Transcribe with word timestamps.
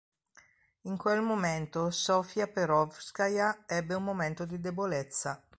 In 0.85 0.97
quel 0.97 1.21
momento 1.21 1.91
Sof'ja 1.91 2.47
Perovskaja 2.47 3.65
ebbe 3.67 3.93
un 3.93 4.03
momento 4.03 4.45
di 4.45 4.59
debolezza. 4.59 5.47